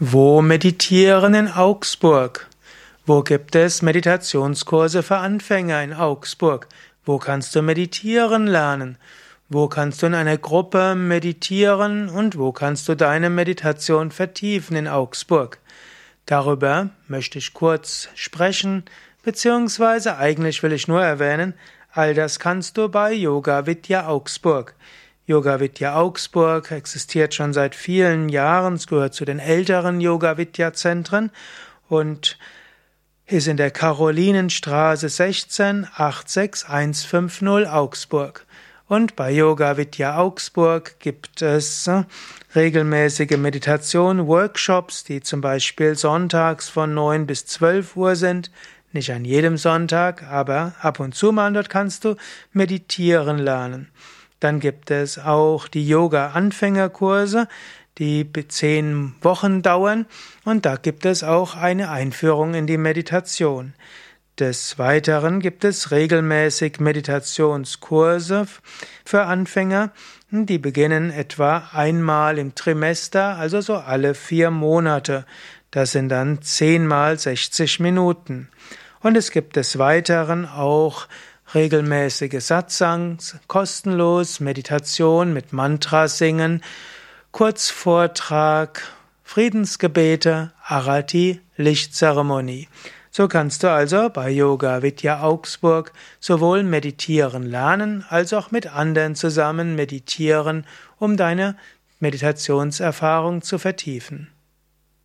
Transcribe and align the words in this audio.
Wo 0.00 0.42
meditieren 0.42 1.34
in 1.34 1.48
Augsburg? 1.48 2.46
Wo 3.04 3.24
gibt 3.24 3.56
es 3.56 3.82
Meditationskurse 3.82 5.02
für 5.02 5.16
Anfänger 5.16 5.82
in 5.82 5.92
Augsburg? 5.92 6.68
Wo 7.04 7.18
kannst 7.18 7.52
du 7.56 7.62
meditieren 7.62 8.46
lernen? 8.46 8.96
Wo 9.48 9.66
kannst 9.66 10.00
du 10.00 10.06
in 10.06 10.14
einer 10.14 10.38
Gruppe 10.38 10.94
meditieren 10.94 12.08
und 12.10 12.38
wo 12.38 12.52
kannst 12.52 12.88
du 12.88 12.94
deine 12.94 13.28
Meditation 13.28 14.12
vertiefen 14.12 14.76
in 14.76 14.86
Augsburg? 14.86 15.58
Darüber 16.26 16.90
möchte 17.08 17.38
ich 17.38 17.52
kurz 17.52 18.08
sprechen, 18.14 18.84
beziehungsweise 19.24 20.16
eigentlich 20.16 20.62
will 20.62 20.72
ich 20.72 20.86
nur 20.86 21.02
erwähnen, 21.02 21.54
all 21.90 22.14
das 22.14 22.38
kannst 22.38 22.78
du 22.78 22.88
bei 22.88 23.12
Yoga 23.12 23.66
Vidya 23.66 24.06
Augsburg. 24.06 24.76
Yoga 25.28 25.60
Vidya 25.60 25.94
Augsburg 25.94 26.70
existiert 26.70 27.34
schon 27.34 27.52
seit 27.52 27.74
vielen 27.74 28.30
Jahren, 28.30 28.72
es 28.76 28.86
gehört 28.86 29.12
zu 29.12 29.26
den 29.26 29.40
älteren 29.40 30.00
Yoga 30.00 30.38
Vidya 30.38 30.72
Zentren 30.72 31.30
und 31.86 32.38
ist 33.26 33.46
in 33.46 33.58
der 33.58 33.70
Karolinenstraße 33.70 35.10
16 35.10 35.86
86150 35.94 37.68
Augsburg. 37.68 38.46
Und 38.86 39.16
bei 39.16 39.30
Yoga 39.30 39.76
Vidya 39.76 40.16
Augsburg 40.16 40.98
gibt 40.98 41.42
es 41.42 41.86
äh, 41.88 42.04
regelmäßige 42.54 43.36
Meditation, 43.36 44.26
Workshops, 44.28 45.04
die 45.04 45.20
zum 45.20 45.42
Beispiel 45.42 45.94
sonntags 45.94 46.70
von 46.70 46.94
9 46.94 47.26
bis 47.26 47.44
12 47.44 47.96
Uhr 47.96 48.16
sind. 48.16 48.50
Nicht 48.92 49.12
an 49.12 49.26
jedem 49.26 49.58
Sonntag, 49.58 50.22
aber 50.22 50.72
ab 50.80 51.00
und 51.00 51.14
zu 51.14 51.32
mal 51.32 51.52
dort 51.52 51.68
kannst 51.68 52.06
du 52.06 52.16
meditieren 52.54 53.36
lernen. 53.36 53.90
Dann 54.40 54.60
gibt 54.60 54.90
es 54.90 55.18
auch 55.18 55.68
die 55.68 55.86
Yoga-Anfängerkurse, 55.88 57.48
die 57.98 58.30
zehn 58.48 59.14
Wochen 59.22 59.62
dauern 59.62 60.06
und 60.44 60.64
da 60.64 60.76
gibt 60.76 61.04
es 61.04 61.24
auch 61.24 61.56
eine 61.56 61.90
Einführung 61.90 62.54
in 62.54 62.66
die 62.66 62.78
Meditation. 62.78 63.74
Des 64.38 64.78
Weiteren 64.78 65.40
gibt 65.40 65.64
es 65.64 65.90
regelmäßig 65.90 66.78
Meditationskurse 66.78 68.46
für 69.04 69.24
Anfänger, 69.24 69.90
die 70.30 70.58
beginnen 70.58 71.10
etwa 71.10 71.70
einmal 71.72 72.38
im 72.38 72.54
Trimester, 72.54 73.36
also 73.36 73.60
so 73.60 73.74
alle 73.74 74.14
vier 74.14 74.52
Monate. 74.52 75.26
Das 75.72 75.90
sind 75.90 76.10
dann 76.10 76.40
zehnmal 76.40 77.18
60 77.18 77.80
Minuten. 77.80 78.48
Und 79.00 79.16
es 79.16 79.32
gibt 79.32 79.56
des 79.56 79.78
Weiteren 79.78 80.46
auch 80.46 81.08
regelmäßige 81.54 82.40
Satsangs, 82.40 83.36
kostenlos, 83.46 84.40
Meditation 84.40 85.32
mit 85.32 85.52
Mantra 85.52 86.08
singen, 86.08 86.62
Kurzvortrag, 87.32 88.82
Friedensgebete, 89.24 90.52
Arati, 90.64 91.40
Lichtzeremonie. 91.56 92.68
So 93.10 93.28
kannst 93.28 93.62
du 93.62 93.70
also 93.70 94.10
bei 94.10 94.30
Yoga 94.30 94.82
Vidya 94.82 95.22
Augsburg 95.22 95.92
sowohl 96.20 96.62
meditieren 96.62 97.42
lernen, 97.42 98.04
als 98.08 98.32
auch 98.32 98.50
mit 98.50 98.66
anderen 98.66 99.14
zusammen 99.14 99.74
meditieren, 99.74 100.66
um 100.98 101.16
deine 101.16 101.56
Meditationserfahrung 102.00 103.42
zu 103.42 103.58
vertiefen. 103.58 104.28